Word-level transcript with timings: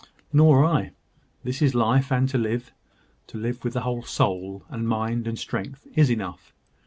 "Nor 0.33 0.65
I. 0.65 0.93
This 1.43 1.61
is 1.61 1.75
life: 1.75 2.11
and 2.11 2.27
to 2.29 2.39
live 2.39 2.71
to 3.27 3.37
live 3.37 3.63
with 3.63 3.73
the 3.73 3.81
whole 3.81 4.01
soul, 4.01 4.65
and 4.67 4.87
mind, 4.87 5.27
and 5.27 5.37
strength, 5.37 5.85
is 5.93 6.09
enough. 6.09 6.55